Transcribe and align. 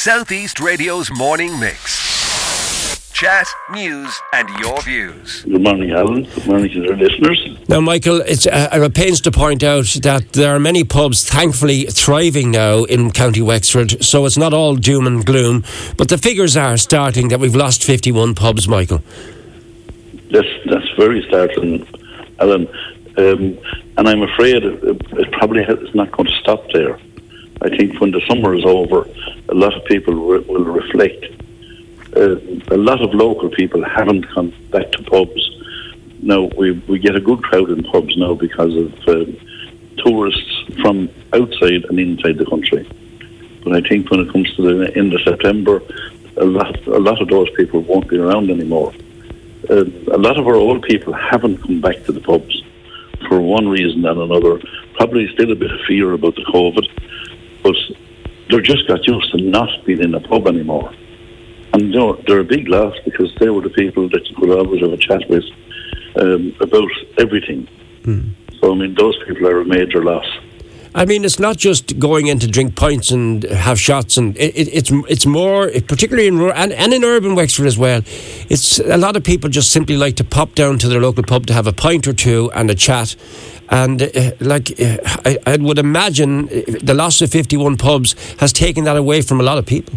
Southeast 0.00 0.60
Radio's 0.60 1.10
morning 1.10 1.60
mix. 1.60 3.12
Chat, 3.12 3.46
news, 3.70 4.18
and 4.32 4.48
your 4.58 4.80
views. 4.80 5.42
Good 5.42 5.62
morning, 5.62 5.90
Alan. 5.90 6.22
Good 6.22 6.46
morning 6.46 6.70
to 6.70 6.80
the 6.80 6.94
listeners. 6.94 7.68
Now, 7.68 7.82
Michael, 7.82 8.22
it's 8.22 8.46
uh, 8.46 8.70
it 8.72 8.94
pains 8.94 9.20
to 9.20 9.30
point 9.30 9.62
out 9.62 9.84
that 10.02 10.32
there 10.32 10.56
are 10.56 10.58
many 10.58 10.84
pubs, 10.84 11.28
thankfully, 11.28 11.84
thriving 11.84 12.50
now 12.50 12.84
in 12.84 13.10
County 13.10 13.42
Wexford. 13.42 14.02
So 14.02 14.24
it's 14.24 14.38
not 14.38 14.54
all 14.54 14.74
doom 14.74 15.06
and 15.06 15.22
gloom, 15.26 15.64
but 15.98 16.08
the 16.08 16.16
figures 16.16 16.56
are 16.56 16.78
starting 16.78 17.28
that 17.28 17.38
we've 17.38 17.54
lost 17.54 17.84
51 17.84 18.34
pubs, 18.36 18.66
Michael. 18.66 19.02
That's 20.30 20.48
that's 20.64 20.88
very 20.96 21.22
startling, 21.28 21.86
Alan. 22.38 22.66
Um, 23.18 23.58
and 23.98 24.08
I'm 24.08 24.22
afraid 24.22 24.64
it, 24.64 24.82
it 24.82 25.32
probably 25.32 25.62
is 25.62 25.94
not 25.94 26.10
going 26.12 26.30
to 26.30 26.36
stop 26.36 26.64
there. 26.72 26.98
I 27.62 27.68
think 27.76 28.00
when 28.00 28.10
the 28.10 28.22
summer 28.26 28.54
is 28.54 28.64
over, 28.64 29.06
a 29.48 29.54
lot 29.54 29.74
of 29.74 29.84
people 29.84 30.14
re- 30.14 30.44
will 30.48 30.64
reflect. 30.64 31.26
Uh, 32.16 32.36
a 32.74 32.78
lot 32.78 33.02
of 33.02 33.12
local 33.14 33.50
people 33.50 33.84
haven't 33.84 34.26
come 34.28 34.52
back 34.70 34.90
to 34.92 35.02
pubs. 35.04 35.42
Now 36.22 36.50
we 36.56 36.72
we 36.88 36.98
get 36.98 37.16
a 37.16 37.20
good 37.20 37.42
crowd 37.42 37.70
in 37.70 37.84
pubs 37.84 38.16
now 38.16 38.34
because 38.34 38.74
of 38.74 39.08
uh, 39.08 39.24
tourists 39.98 40.52
from 40.80 41.10
outside 41.34 41.84
and 41.84 42.00
inside 42.00 42.38
the 42.38 42.46
country. 42.46 42.88
But 43.62 43.76
I 43.76 43.86
think 43.86 44.10
when 44.10 44.20
it 44.20 44.32
comes 44.32 44.54
to 44.56 44.62
the 44.62 44.96
end 44.96 45.12
of 45.12 45.20
September, 45.20 45.82
a 46.38 46.44
lot 46.44 46.86
a 46.86 46.98
lot 46.98 47.20
of 47.20 47.28
those 47.28 47.50
people 47.50 47.80
won't 47.80 48.08
be 48.08 48.18
around 48.18 48.50
anymore. 48.50 48.94
Uh, 49.68 49.84
a 50.12 50.20
lot 50.26 50.38
of 50.38 50.46
our 50.46 50.54
old 50.54 50.82
people 50.82 51.12
haven't 51.12 51.58
come 51.58 51.80
back 51.82 52.04
to 52.04 52.12
the 52.12 52.20
pubs 52.20 52.62
for 53.28 53.38
one 53.38 53.68
reason 53.68 54.04
and 54.06 54.18
another. 54.18 54.58
Probably 54.94 55.28
still 55.34 55.52
a 55.52 55.54
bit 55.54 55.70
of 55.70 55.80
fear 55.86 56.12
about 56.12 56.36
the 56.36 56.44
COVID 56.44 56.86
but 57.62 57.74
they're 58.48 58.60
just 58.60 58.86
got 58.88 59.06
used 59.06 59.30
to 59.32 59.38
not 59.42 59.68
being 59.84 60.02
in 60.02 60.14
a 60.14 60.20
pub 60.20 60.46
anymore. 60.46 60.92
And 61.72 61.82
you 61.82 61.98
know, 61.98 62.20
they're 62.26 62.40
a 62.40 62.44
big 62.44 62.68
loss 62.68 62.94
because 63.04 63.34
they 63.38 63.48
were 63.48 63.62
the 63.62 63.70
people 63.70 64.08
that 64.08 64.28
you 64.28 64.36
could 64.36 64.50
always 64.50 64.80
have 64.80 64.92
a 64.92 64.96
chat 64.96 65.28
with 65.28 65.44
um, 66.16 66.54
about 66.60 66.90
everything. 67.18 67.68
Mm. 68.02 68.30
So, 68.60 68.72
I 68.72 68.74
mean, 68.74 68.94
those 68.94 69.16
people 69.26 69.46
are 69.46 69.60
a 69.60 69.64
major 69.64 70.02
loss. 70.02 70.26
I 70.92 71.04
mean, 71.04 71.24
it's 71.24 71.38
not 71.38 71.56
just 71.56 72.00
going 72.00 72.26
in 72.26 72.40
to 72.40 72.48
drink 72.48 72.74
pints 72.74 73.12
and 73.12 73.44
have 73.44 73.78
shots, 73.78 74.16
and 74.16 74.36
it, 74.36 74.56
it, 74.56 74.68
it's 74.72 74.90
it's 75.08 75.24
more, 75.24 75.68
particularly 75.86 76.26
in 76.26 76.40
and, 76.40 76.72
and 76.72 76.92
in 76.92 77.04
urban 77.04 77.36
Wexford 77.36 77.66
as 77.66 77.78
well. 77.78 78.02
It's 78.48 78.80
a 78.80 78.96
lot 78.96 79.14
of 79.14 79.22
people 79.22 79.48
just 79.50 79.70
simply 79.70 79.96
like 79.96 80.16
to 80.16 80.24
pop 80.24 80.56
down 80.56 80.78
to 80.80 80.88
their 80.88 81.00
local 81.00 81.22
pub 81.22 81.46
to 81.46 81.52
have 81.52 81.68
a 81.68 81.72
pint 81.72 82.08
or 82.08 82.12
two 82.12 82.50
and 82.56 82.68
a 82.70 82.74
chat, 82.74 83.14
and 83.70 84.02
uh, 84.02 84.32
like 84.40 84.72
uh, 84.80 84.96
I, 85.24 85.38
I, 85.46 85.56
would 85.56 85.78
imagine, 85.78 86.48
uh, 86.48 86.62
the 86.82 86.94
loss 86.94 87.22
of 87.22 87.30
fifty-one 87.30 87.76
pubs 87.76 88.14
has 88.38 88.52
taken 88.52 88.84
that 88.84 88.96
away 88.96 89.22
from 89.22 89.40
a 89.40 89.44
lot 89.44 89.58
of 89.58 89.66
people. 89.66 89.94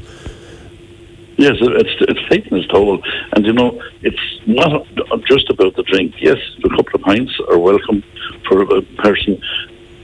Yes, 1.37 1.55
it's 1.59 1.95
it's 2.01 2.29
taken 2.29 2.57
its 2.57 2.67
toll, 2.67 3.01
and 3.35 3.45
you 3.45 3.53
know 3.53 3.81
it's 4.01 4.39
not 4.45 4.85
just 5.25 5.49
about 5.49 5.75
the 5.75 5.83
drink. 5.83 6.13
Yes, 6.19 6.37
a 6.63 6.69
couple 6.69 6.93
of 6.93 7.01
pints 7.01 7.33
are 7.49 7.57
welcome 7.57 8.03
for 8.47 8.61
a 8.61 8.81
person. 8.81 9.41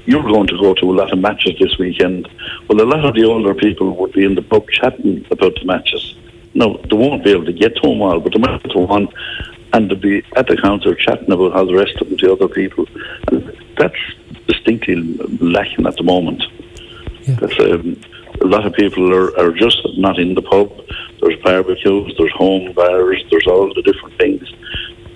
You're 0.05 0.23
going 0.23 0.47
to 0.47 0.57
go 0.57 0.73
to 0.73 0.91
a 0.91 0.95
lot 0.95 1.13
of 1.13 1.19
matches 1.19 1.59
this 1.59 1.77
weekend. 1.77 2.27
Well, 2.67 2.81
a 2.81 2.89
lot 2.89 3.05
of 3.05 3.13
the 3.13 3.25
older 3.25 3.53
people 3.53 3.95
would 3.97 4.13
be 4.13 4.25
in 4.25 4.33
the 4.33 4.41
pub 4.41 4.67
chatting 4.69 5.23
about 5.29 5.53
the 5.53 5.65
matches. 5.65 6.15
No, 6.55 6.77
they 6.89 6.95
won't 6.95 7.23
be 7.23 7.29
able 7.31 7.45
to 7.45 7.53
get 7.53 7.75
to 7.75 7.81
them 7.81 8.01
all, 8.01 8.19
but 8.19 8.33
they 8.33 8.39
might 8.39 8.63
get 8.63 8.71
to 8.71 8.79
one 8.79 9.09
and 9.73 9.89
to 9.89 9.95
be 9.95 10.23
at 10.35 10.47
the 10.47 10.57
counter 10.57 10.95
chatting 10.95 11.31
about 11.31 11.53
how 11.53 11.65
the 11.65 11.75
rest 11.75 11.99
of 12.01 12.09
the 12.09 12.31
other 12.31 12.47
people. 12.47 12.85
And 13.27 13.55
that's 13.77 13.95
distinctly 14.47 14.95
lacking 15.39 15.85
at 15.85 15.95
the 15.97 16.03
moment. 16.03 16.43
Yeah. 17.21 17.37
Um, 17.59 18.01
a 18.41 18.45
lot 18.45 18.65
of 18.65 18.73
people 18.73 19.13
are, 19.13 19.37
are 19.37 19.51
just 19.51 19.85
not 19.97 20.17
in 20.17 20.33
the 20.33 20.41
pub. 20.41 20.71
There's 21.21 21.41
barbecues, 21.43 22.15
there's 22.17 22.31
home 22.31 22.71
bars, 22.73 23.23
there's 23.29 23.47
all 23.47 23.73
the 23.73 23.81
different 23.81 24.17
things. 24.17 24.47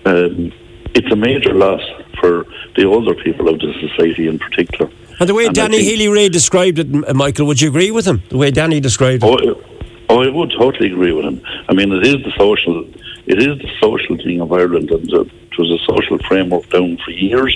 Um, 0.05 0.51
it's 0.93 1.11
a 1.11 1.15
major 1.15 1.53
loss 1.53 1.81
for 2.19 2.45
the 2.75 2.85
older 2.85 3.16
people 3.16 3.49
of 3.49 3.59
the 3.59 3.73
society 3.79 4.28
in 4.28 4.38
particular. 4.38 4.91
And 5.19 5.29
the 5.29 5.33
way 5.33 5.45
and 5.45 5.55
Danny 5.55 5.81
Healy 5.81 6.07
Ray 6.07 6.29
described 6.29 6.79
it, 6.79 7.16
Michael, 7.16 7.45
would 7.47 7.61
you 7.61 7.69
agree 7.69 7.91
with 7.91 8.05
him? 8.05 8.22
The 8.29 8.38
way 8.38 8.51
Danny 8.51 8.79
described 8.79 9.23
it? 9.23 9.28
Oh, 9.28 9.63
oh, 10.09 10.22
I 10.23 10.29
would 10.29 10.51
totally 10.51 10.91
agree 10.91 11.13
with 11.13 11.25
him. 11.25 11.41
I 11.69 11.73
mean, 11.73 11.91
it 11.91 12.05
is 12.05 12.23
the 12.23 12.33
social 12.38 12.85
it 13.25 13.39
is 13.39 13.57
the 13.59 13.72
social 13.81 14.17
thing 14.17 14.41
of 14.41 14.51
Ireland, 14.51 14.91
and 14.91 15.09
it 15.09 15.57
was 15.57 15.72
a 15.72 15.79
social 15.85 16.17
framework 16.28 16.69
down 16.69 16.97
for 16.97 17.11
years, 17.11 17.56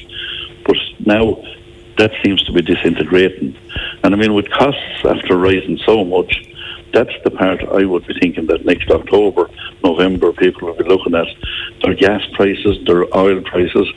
but 0.66 0.78
now 1.06 1.44
that 1.98 2.12
seems 2.24 2.44
to 2.44 2.54
be 2.54 2.62
disintegrating. 2.62 3.58
And 4.04 4.14
I 4.14 4.18
mean, 4.18 4.34
with 4.34 4.50
costs 4.52 5.04
after 5.04 5.38
rising 5.38 5.80
so 5.86 6.04
much, 6.06 6.44
that's 6.94 7.14
the 7.24 7.32
part 7.32 7.64
I 7.64 7.86
would 7.86 8.08
be 8.08 8.18
thinking 8.20 8.48
that 8.48 8.66
next 8.66 8.90
October, 8.90 9.50
November, 9.84 10.32
people 10.32 10.68
will 10.68 10.76
be 10.76 10.84
looking 10.84 11.16
at 11.16 11.28
their 11.84 11.96
gas 11.96 12.22
prices, 12.34 12.78
their 12.86 13.04
oil 13.16 13.42
prices. 13.42 13.88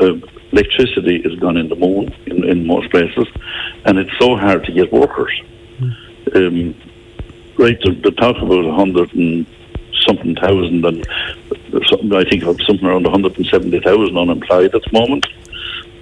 Uh, 0.00 0.14
electricity 0.52 1.16
is 1.16 1.38
gone 1.38 1.56
in 1.56 1.68
the 1.68 1.76
moon 1.76 2.12
in, 2.26 2.44
in 2.44 2.66
most 2.66 2.90
places, 2.90 3.26
and 3.84 3.98
it's 3.98 4.16
so 4.18 4.36
hard 4.36 4.64
to 4.64 4.72
get 4.72 4.92
workers. 4.92 5.32
Mm. 5.78 5.94
Um, 6.34 6.74
right, 7.58 7.78
they, 7.84 7.94
they 7.94 8.10
talk 8.10 8.36
about 8.36 8.64
100 8.64 9.14
and 9.14 9.46
something 10.10 10.34
thousand, 10.36 10.84
and 10.84 11.06
something 11.86 12.12
I 12.14 12.24
think 12.24 12.42
something 12.42 12.84
around 12.84 13.04
170,000 13.04 14.16
unemployed 14.16 14.74
at 14.74 14.82
the 14.82 14.92
moment. 14.92 15.26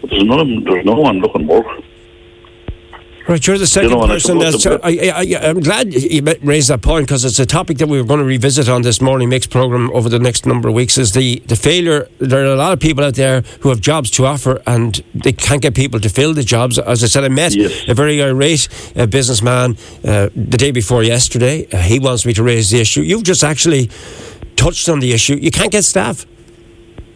But 0.01 0.11
there's 0.11 0.25
none, 0.25 0.65
there's 0.65 0.85
no 0.85 0.95
one 0.95 1.19
looking 1.19 1.47
work. 1.47 1.67
Right, 3.28 3.47
you're 3.47 3.59
the 3.59 3.66
second 3.66 3.91
you 3.91 3.97
know, 3.97 4.06
person 4.06 4.39
that's. 4.39 4.65
I, 4.65 4.78
I, 5.15 5.22
am 5.50 5.61
glad 5.61 5.93
you 5.93 6.22
raised 6.41 6.71
that 6.71 6.81
point 6.81 7.06
because 7.06 7.27
it's 7.27 7.39
a 7.39 7.44
topic 7.44 7.77
that 7.77 7.87
we 7.87 8.00
were 8.00 8.06
going 8.06 8.21
to 8.21 8.25
revisit 8.25 8.71
on 8.71 8.81
this 8.81 9.03
morning 9.03 9.28
mix 9.28 9.47
program 9.47 9.91
over 9.93 10.09
the 10.09 10.19
next 10.19 10.47
number 10.47 10.71
of 10.71 10.75
weeks. 10.75 10.97
Is 10.97 11.12
the 11.12 11.41
the 11.41 11.55
failure? 11.55 12.09
There 12.21 12.41
are 12.41 12.55
a 12.55 12.56
lot 12.56 12.72
of 12.72 12.81
people 12.81 13.05
out 13.05 13.17
there 13.17 13.43
who 13.61 13.69
have 13.69 13.83
jobs 13.83 14.11
to 14.12 14.25
offer 14.25 14.62
and 14.67 15.05
they 15.15 15.33
can't 15.33 15.61
get 15.61 15.75
people 15.75 16.00
to 16.00 16.09
fill 16.09 16.33
the 16.33 16.43
jobs. 16.43 16.78
As 16.78 17.05
I 17.05 17.06
said, 17.06 17.22
I 17.22 17.28
met 17.28 17.55
yes. 17.55 17.87
a 17.87 17.93
very 17.93 18.22
irate 18.22 18.67
uh, 18.97 19.05
businessman 19.05 19.77
uh, 20.05 20.31
the 20.34 20.56
day 20.56 20.71
before 20.71 21.03
yesterday. 21.03 21.67
Uh, 21.71 21.77
he 21.77 21.99
wants 21.99 22.25
me 22.25 22.33
to 22.33 22.43
raise 22.43 22.71
the 22.71 22.81
issue. 22.81 23.03
You've 23.03 23.25
just 23.25 23.44
actually 23.44 23.91
touched 24.56 24.88
on 24.88 25.00
the 25.00 25.12
issue. 25.12 25.34
You 25.34 25.50
can't 25.50 25.71
get 25.71 25.84
staff. 25.84 26.25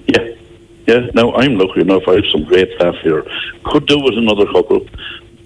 Yeah. 0.08 0.28
Yeah, 0.86 1.06
now 1.14 1.32
I'm 1.32 1.56
lucky 1.56 1.80
enough. 1.80 2.02
I 2.06 2.16
have 2.16 2.26
some 2.30 2.44
great 2.44 2.68
staff 2.74 2.96
here. 2.96 3.24
Could 3.64 3.86
do 3.86 3.98
with 3.98 4.18
another 4.18 4.44
couple 4.44 4.86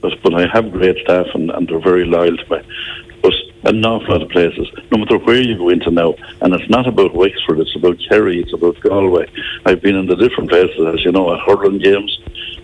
but, 0.06 0.22
but 0.22 0.34
I 0.34 0.46
have 0.52 0.72
great 0.72 0.98
staff 1.04 1.26
and, 1.34 1.50
and 1.50 1.68
they're 1.68 1.78
very 1.80 2.04
loyal 2.04 2.36
to 2.36 2.50
me. 2.50 2.62
But 3.22 3.34
an 3.64 3.84
awful 3.84 4.12
lot 4.12 4.22
of 4.22 4.28
places, 4.28 4.68
no 4.92 4.98
matter 4.98 5.18
where 5.18 5.40
you 5.40 5.58
go 5.58 5.70
into 5.70 5.90
now, 5.90 6.14
and 6.40 6.54
it's 6.54 6.70
not 6.70 6.86
about 6.86 7.14
Wexford, 7.14 7.58
it's 7.58 7.74
about 7.74 7.98
Kerry, 8.08 8.40
it's 8.40 8.52
about 8.52 8.80
Galway. 8.80 9.28
I've 9.64 9.82
been 9.82 9.96
in 9.96 10.06
the 10.06 10.14
different 10.14 10.50
places, 10.50 10.86
as 10.86 11.04
you 11.04 11.10
know, 11.10 11.34
at 11.34 11.40
hurling 11.40 11.78
games, 11.78 12.16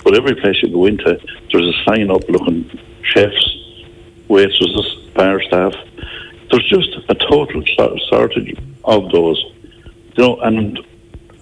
but 0.05 0.17
every 0.17 0.37
place 0.37 0.63
you 0.63 0.71
go 0.71 0.87
into, 0.87 1.19
there's 1.51 1.67
a 1.67 1.85
sign 1.85 2.11
up 2.11 2.29
looking 2.29 2.79
chefs, 3.03 3.57
waitresses, 4.29 5.11
bar 5.15 5.43
staff. 5.43 5.75
There's 6.51 6.69
just 6.69 6.91
a 7.09 7.15
total 7.15 7.65
shortage 8.09 8.57
of 8.85 9.11
those, 9.11 9.45
you 10.17 10.25
know, 10.25 10.41
and 10.41 10.79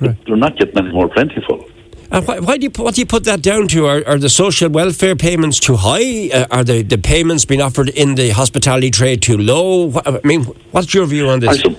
right. 0.00 0.16
they're 0.24 0.36
not 0.36 0.56
getting 0.56 0.78
any 0.78 0.92
more 0.92 1.08
plentiful. 1.08 1.66
And 2.12 2.26
why, 2.26 2.40
why, 2.40 2.56
do 2.56 2.64
you 2.64 2.70
what 2.76 2.96
do 2.96 3.00
you 3.00 3.06
put 3.06 3.24
that 3.24 3.40
down 3.40 3.68
to? 3.68 3.86
Are, 3.86 4.02
are 4.06 4.18
the 4.18 4.28
social 4.28 4.68
welfare 4.68 5.14
payments 5.14 5.60
too 5.60 5.76
high? 5.76 6.30
Uh, 6.30 6.46
are 6.50 6.64
the, 6.64 6.82
the 6.82 6.98
payments 6.98 7.44
being 7.44 7.60
offered 7.60 7.88
in 7.90 8.16
the 8.16 8.30
hospitality 8.30 8.90
trade 8.90 9.22
too 9.22 9.38
low? 9.38 9.92
I 10.04 10.20
mean, 10.24 10.44
what's 10.72 10.92
your 10.92 11.06
view 11.06 11.28
on 11.28 11.40
this? 11.40 11.62
it, 11.64 11.76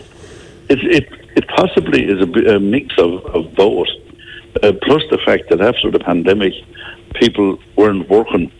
it, 0.69 1.07
it 1.35 1.47
possibly 1.49 2.05
is 2.05 2.21
a, 2.21 2.55
a 2.55 2.59
mix 2.59 2.97
of, 2.97 3.25
of 3.35 3.53
both. 3.55 3.87
Uh, 4.63 4.71
plus 4.83 5.01
the 5.09 5.17
fact 5.25 5.49
that 5.49 5.61
after 5.61 5.91
the 5.91 5.99
pandemic, 5.99 6.53
people 7.15 7.57
weren't 7.75 8.07
working 8.09 8.51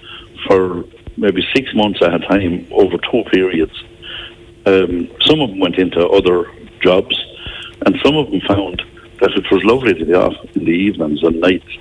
for 0.48 0.84
maybe 1.18 1.46
six 1.54 1.74
months 1.74 2.02
at 2.02 2.14
a 2.14 2.20
time 2.20 2.68
over 2.72 2.98
two 2.98 3.24
periods. 3.32 3.84
Um, 4.66 5.10
some 5.22 5.40
of 5.40 5.50
them 5.50 5.60
went 5.60 5.76
into 5.78 6.06
other 6.08 6.52
jobs, 6.82 7.16
and 7.86 7.98
some 8.04 8.16
of 8.16 8.30
them 8.30 8.42
found 8.42 8.82
that 9.22 9.32
it 9.32 9.46
was 9.52 9.64
lovely 9.64 9.94
to 9.94 10.06
be 10.06 10.14
off 10.14 10.34
in 10.56 10.66
the 10.66 10.72
evenings 10.72 11.24
and 11.24 11.40
nights 11.40 11.78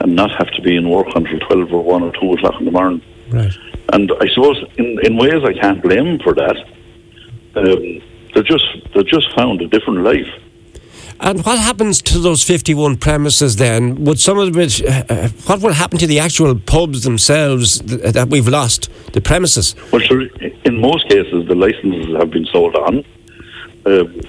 and 0.00 0.14
not 0.14 0.30
have 0.38 0.50
to 0.52 0.62
be 0.62 0.76
in 0.76 0.88
work 0.88 1.08
until 1.14 1.38
12 1.40 1.72
or 1.72 1.82
1 1.82 2.02
or 2.02 2.12
2 2.12 2.32
o'clock 2.32 2.54
in 2.58 2.64
the 2.64 2.70
morning. 2.70 3.02
Right. 3.30 3.52
And 3.92 4.10
I 4.20 4.28
suppose 4.28 4.64
in, 4.78 4.98
in 5.02 5.16
ways 5.16 5.42
I 5.44 5.52
can't 5.52 5.82
blame 5.82 6.04
them 6.04 6.18
for 6.20 6.34
that. 6.34 6.56
Um, 7.56 8.02
they 8.34 8.42
just 8.42 8.66
they 8.94 9.02
just 9.04 9.32
found 9.34 9.60
a 9.62 9.68
different 9.68 10.00
life. 10.02 10.28
And 11.20 11.44
what 11.46 11.58
happens 11.58 12.02
to 12.02 12.18
those 12.18 12.42
51 12.42 12.96
premises 12.96 13.56
then? 13.56 14.04
Would 14.04 14.18
some 14.18 14.38
of 14.38 14.56
it, 14.56 14.82
uh, 14.82 15.04
uh, 15.08 15.28
what 15.46 15.62
will 15.62 15.72
happen 15.72 15.98
to 15.98 16.08
the 16.08 16.18
actual 16.18 16.58
pubs 16.58 17.04
themselves 17.04 17.78
th- 17.78 18.12
that 18.12 18.28
we've 18.28 18.48
lost, 18.48 18.90
the 19.12 19.20
premises? 19.20 19.76
Well, 19.92 20.00
sure, 20.00 20.22
in 20.64 20.80
most 20.80 21.08
cases, 21.08 21.46
the 21.46 21.54
licenses 21.54 22.16
have 22.16 22.30
been 22.30 22.46
sold 22.46 22.74
on. 22.74 23.04
Um, 23.86 24.20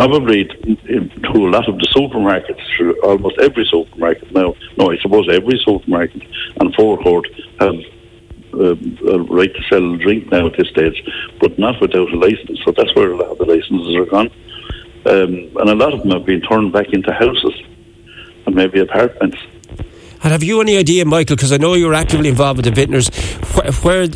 probably 0.00 0.46
to 0.46 1.30
a 1.34 1.52
lot 1.56 1.68
of 1.68 1.76
the 1.76 1.86
supermarkets, 1.94 2.62
through 2.74 2.98
almost 3.02 3.38
every 3.38 3.66
supermarket 3.66 4.32
now. 4.32 4.54
No, 4.78 4.90
I 4.90 4.96
suppose 4.96 5.28
every 5.28 5.60
supermarket 5.62 6.22
and 6.58 6.74
forecourt 6.74 7.26
have 7.58 7.74
uh, 8.54 8.76
a 9.12 9.18
right 9.18 9.54
to 9.54 9.62
sell 9.68 9.96
drink 9.96 10.32
now 10.32 10.46
at 10.46 10.56
this 10.56 10.68
stage, 10.70 11.06
but 11.38 11.58
not 11.58 11.78
without 11.82 12.10
a 12.10 12.16
license. 12.16 12.60
So 12.64 12.72
that's 12.72 12.94
where 12.94 13.12
a 13.12 13.16
lot 13.18 13.32
of 13.32 13.38
the 13.38 13.44
licenses 13.44 13.94
are 13.94 14.06
gone. 14.06 14.30
Um, 15.04 15.32
and 15.60 15.68
a 15.68 15.74
lot 15.74 15.92
of 15.92 16.00
them 16.00 16.12
have 16.12 16.24
been 16.24 16.40
turned 16.40 16.72
back 16.72 16.94
into 16.94 17.12
houses 17.12 17.60
and 18.46 18.54
maybe 18.54 18.80
apartments. 18.80 19.36
And 20.22 20.32
have 20.32 20.42
you 20.42 20.60
any 20.60 20.76
idea, 20.76 21.06
Michael, 21.06 21.36
because 21.36 21.50
I 21.50 21.56
know 21.56 21.72
you're 21.74 21.94
actively 21.94 22.28
involved 22.28 22.58
with 22.58 22.66
the 22.66 22.72
vintners, 22.72 23.08
where, 23.82 24.06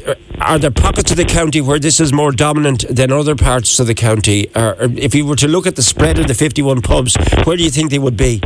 are 0.41 0.59
there 0.59 0.71
pockets 0.71 1.11
of 1.11 1.17
the 1.17 1.25
county 1.25 1.63
where 1.63 1.79
this 1.79 1.99
is 1.99 2.13
more 2.13 2.31
dominant 2.31 2.85
than 2.91 3.11
other 3.11 3.35
parts 3.35 3.81
of 3.81 3.87
the 3.87 3.95
county? 3.95 4.51
Or, 4.55 4.75
or 4.75 4.93
if 4.99 5.15
you 5.15 5.25
were 5.25 5.37
to 5.37 5.49
look 5.49 5.67
at 5.67 5.77
the 5.77 5.83
spread 5.83 6.19
of 6.19 6.29
the 6.29 6.35
51 6.35 6.83
pubs, 6.83 7.17
where 7.45 7.57
do 7.57 7.63
you 7.63 7.71
think 7.71 7.91
they 7.91 7.99
would 7.99 8.19
be? 8.19 8.43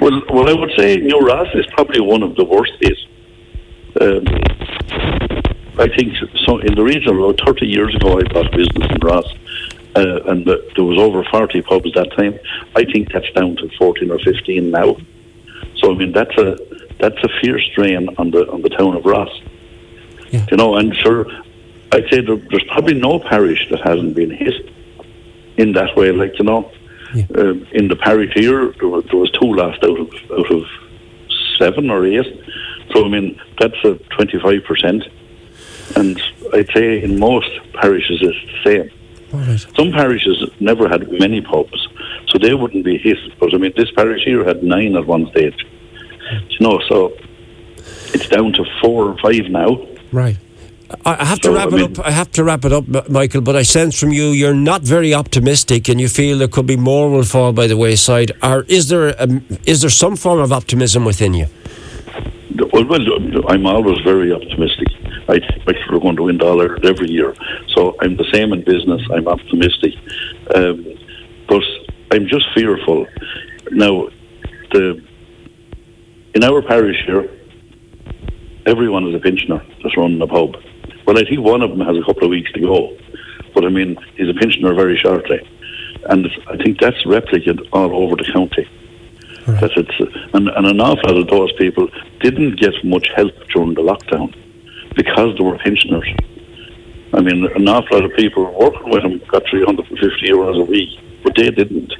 Well, 0.00 0.22
well, 0.32 0.48
I 0.48 0.52
would 0.52 0.70
say 0.76 0.96
New 0.96 1.18
Ross 1.18 1.48
is 1.54 1.66
probably 1.72 2.00
one 2.00 2.22
of 2.22 2.36
the 2.36 2.44
worst 2.44 2.72
days. 2.80 3.06
Um, 4.00 4.24
I 5.78 5.88
think 5.88 6.14
so. 6.46 6.58
In 6.58 6.74
the 6.76 6.82
region, 6.82 7.16
about 7.16 7.40
30 7.44 7.66
years 7.66 7.94
ago, 7.96 8.20
I 8.20 8.22
bought 8.32 8.52
business 8.52 8.88
in 8.88 9.00
Ross, 9.00 9.26
uh, 9.96 10.22
and 10.30 10.44
the, 10.44 10.64
there 10.76 10.84
was 10.84 10.98
over 10.98 11.24
40 11.24 11.62
pubs 11.62 11.92
that 11.94 12.12
time. 12.16 12.38
I 12.76 12.84
think 12.84 13.12
that's 13.12 13.30
down 13.32 13.56
to 13.56 13.68
14 13.78 14.10
or 14.10 14.18
15 14.20 14.70
now. 14.70 14.96
So 15.82 15.92
I 15.92 15.94
mean, 15.96 16.12
that's 16.12 16.36
a 16.38 16.56
that's 16.98 17.18
a 17.24 17.28
fierce 17.40 17.68
drain 17.74 18.08
on 18.16 18.30
the 18.30 18.48
on 18.50 18.62
the 18.62 18.68
town 18.70 18.96
of 18.96 19.04
Ross. 19.04 19.32
Yeah. 20.30 20.46
You 20.50 20.56
know, 20.56 20.76
and 20.76 20.94
sure, 20.96 21.26
I'd 21.90 22.08
say 22.08 22.20
there, 22.20 22.36
there's 22.36 22.64
probably 22.68 22.94
no 22.94 23.18
parish 23.18 23.68
that 23.70 23.80
hasn't 23.80 24.14
been 24.14 24.30
hit 24.30 24.70
in 25.56 25.72
that 25.72 25.96
way. 25.96 26.12
Like 26.12 26.38
you 26.38 26.44
know, 26.44 26.70
yeah. 27.14 27.26
uh, 27.36 27.54
in 27.72 27.88
the 27.88 27.96
parish 27.96 28.32
here, 28.34 28.72
there 28.78 28.88
was, 28.88 29.04
there 29.06 29.18
was 29.18 29.30
two 29.32 29.52
lost 29.52 29.82
out 29.82 29.98
of 29.98 30.08
out 30.30 30.50
of 30.50 30.64
seven 31.58 31.90
or 31.90 32.06
eight. 32.06 32.26
So 32.92 33.04
I 33.04 33.08
mean, 33.08 33.40
that's 33.58 33.84
a 33.84 33.94
twenty 34.14 34.38
five 34.38 34.62
percent, 34.64 35.02
and 35.96 36.22
I'd 36.54 36.70
say 36.72 37.02
in 37.02 37.18
most 37.18 37.50
parishes 37.74 38.20
it's 38.22 38.38
the 38.52 38.62
same. 38.64 38.90
Right. 39.32 39.66
Some 39.76 39.92
parishes 39.92 40.48
never 40.60 40.88
had 40.88 41.10
many 41.10 41.40
pubs, 41.40 41.88
so 42.32 42.38
they 42.38 42.54
wouldn't 42.54 42.84
be 42.84 42.98
hit. 42.98 43.18
But 43.38 43.54
I 43.54 43.58
mean, 43.58 43.72
this 43.76 43.90
parish 43.92 44.22
here 44.24 44.44
had 44.44 44.62
nine 44.62 44.96
at 44.96 45.06
one 45.06 45.30
stage. 45.30 45.66
You 46.48 46.60
know, 46.60 46.80
so 46.88 47.12
it's 48.14 48.28
down 48.28 48.52
to 48.54 48.64
four 48.80 49.10
or 49.10 49.18
five 49.18 49.50
now. 49.50 49.86
Right. 50.12 50.38
I 51.06 51.24
have 51.24 51.38
so, 51.42 51.50
to 51.50 51.56
wrap 51.56 51.68
I 51.68 51.76
mean, 51.76 51.92
it 51.92 51.98
up. 51.98 52.06
I 52.06 52.10
have 52.10 52.30
to 52.32 52.44
wrap 52.44 52.64
it 52.64 52.72
up, 52.72 53.08
Michael. 53.08 53.40
But 53.40 53.56
I 53.56 53.62
sense 53.62 53.98
from 53.98 54.12
you 54.12 54.26
you're 54.26 54.54
not 54.54 54.82
very 54.82 55.14
optimistic, 55.14 55.88
and 55.88 56.00
you 56.00 56.08
feel 56.08 56.38
there 56.38 56.48
could 56.48 56.66
be 56.66 56.76
more 56.76 57.10
will 57.10 57.24
fall 57.24 57.52
by 57.52 57.66
the 57.66 57.76
wayside. 57.76 58.32
Or 58.42 58.64
is 58.68 58.88
there 58.88 59.08
a, 59.08 59.42
is 59.66 59.80
there 59.80 59.90
some 59.90 60.16
form 60.16 60.40
of 60.40 60.52
optimism 60.52 61.04
within 61.04 61.34
you? 61.34 61.46
Well, 62.72 62.84
well, 62.84 63.50
I'm 63.50 63.66
always 63.66 63.98
very 64.04 64.32
optimistic. 64.32 64.88
I 65.28 65.38
think 65.38 65.78
we're 65.90 66.00
going 66.00 66.16
to 66.16 66.24
win 66.24 66.38
dollars 66.38 66.80
every 66.84 67.10
year. 67.10 67.34
So 67.74 67.96
I'm 68.00 68.16
the 68.16 68.28
same 68.32 68.52
in 68.52 68.62
business. 68.62 69.00
I'm 69.10 69.28
optimistic, 69.28 69.94
um, 70.54 70.84
but 71.48 71.62
I'm 72.12 72.26
just 72.26 72.46
fearful. 72.54 73.06
Now, 73.70 74.10
the 74.72 75.02
in 76.34 76.44
our 76.44 76.60
parish 76.60 77.02
here, 77.06 77.26
everyone 78.66 79.08
is 79.08 79.14
a 79.14 79.18
pensioner 79.18 79.64
that's 79.82 79.96
running 79.96 80.20
a 80.20 80.26
pub. 80.26 80.56
Well, 81.06 81.18
I 81.18 81.24
think 81.24 81.40
one 81.40 81.62
of 81.62 81.70
them 81.70 81.80
has 81.80 81.96
a 81.96 82.02
couple 82.04 82.24
of 82.24 82.30
weeks 82.30 82.52
to 82.52 82.60
go, 82.60 82.94
but 83.54 83.64
I 83.64 83.70
mean, 83.70 83.96
he's 84.14 84.28
a 84.28 84.34
pensioner 84.34 84.74
very 84.74 84.98
shortly, 84.98 85.40
and 86.10 86.28
I 86.48 86.58
think 86.58 86.80
that's 86.80 87.02
replicated 87.04 87.66
all 87.72 88.04
over 88.04 88.16
the 88.16 88.30
county. 88.30 88.68
Right. 89.46 89.60
That 89.62 89.72
it's 89.78 90.34
and, 90.34 90.50
and 90.50 90.66
an 90.66 90.80
awful 90.82 91.14
lot 91.14 91.16
of 91.16 91.28
those 91.28 91.52
people 91.54 91.88
didn't 92.20 92.60
get 92.60 92.74
much 92.84 93.08
help 93.16 93.32
during 93.54 93.72
the 93.72 93.80
lockdown 93.80 94.34
because 94.96 95.38
they 95.38 95.44
were 95.44 95.56
pensioners. 95.56 96.08
I 97.14 97.22
mean, 97.22 97.46
an 97.46 97.68
awful 97.68 97.98
lot 97.98 98.04
of 98.04 98.14
people 98.16 98.44
working 98.52 98.90
with 98.90 99.02
them 99.02 99.18
got 99.28 99.48
350 99.48 100.28
euros 100.28 100.60
a 100.60 100.64
week, 100.64 100.98
but 101.22 101.34
they 101.36 101.50
didn't. 101.50 101.92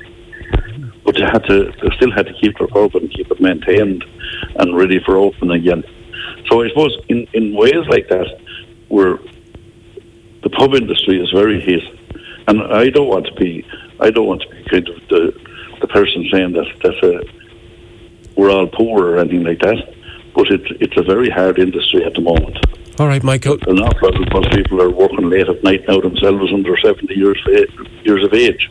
But 1.05 1.17
they 1.17 1.23
had 1.23 1.45
to, 1.45 1.73
they 1.83 1.97
still 1.97 2.13
had 2.13 2.27
to 2.27 2.35
keep 2.35 2.57
their 2.59 2.69
pub 2.69 2.95
and 2.95 3.11
keep 3.11 3.31
it 3.31 3.41
maintained 3.41 4.05
and 4.57 4.77
ready 4.77 5.01
for 5.05 5.17
open 5.17 5.51
again. 5.51 5.83
So 6.49 6.63
I 6.63 6.69
suppose 6.69 6.97
in, 7.09 7.27
in 7.33 7.55
ways 7.55 7.87
like 7.89 8.09
that, 8.09 8.27
where 8.89 9.19
the 10.43 10.51
pub 10.51 10.75
industry 10.75 11.21
is 11.21 11.31
very 11.31 11.61
hit, 11.61 11.83
and 12.49 12.63
I 12.63 12.91
don't 12.91 13.09
want 13.09 13.27
to 13.27 13.35
be, 13.35 13.67
I 14.01 14.11
don't 14.11 14.27
want 14.27 14.43
to 14.43 14.49
be 14.51 14.65
kind 14.65 14.89
of 14.89 15.09
the 15.09 15.53
the 15.81 15.89
person 15.89 16.29
saying 16.33 16.53
that 16.53 16.67
that 16.83 16.97
uh, 17.03 17.23
we're 18.37 18.51
all 18.51 18.67
poor 18.67 19.07
or 19.09 19.19
anything 19.19 19.45
like 19.45 19.61
that, 19.61 19.95
but 20.35 20.51
it's 20.51 20.71
it's 20.81 20.97
a 20.97 21.03
very 21.03 21.29
hard 21.29 21.59
industry 21.59 22.05
at 22.05 22.15
the 22.15 22.21
moment. 22.21 22.59
All 22.99 23.09
right, 23.09 23.23
Michael. 23.23 23.59
An 23.67 23.79
awful 23.81 24.11
lot 24.13 24.47
of 24.47 24.53
people 24.53 24.81
are 24.83 24.91
working 24.91 25.29
late 25.31 25.49
at 25.49 25.63
night 25.65 25.89
now 25.89 26.01
themselves 26.01 26.53
under 26.53 26.77
70 26.77 27.15
years, 27.15 27.41
years 28.05 28.23
of 28.23 28.35
age. 28.35 28.71